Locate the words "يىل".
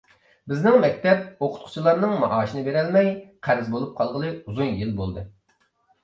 4.81-4.95